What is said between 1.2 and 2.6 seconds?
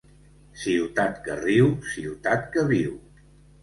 que riu, ciutat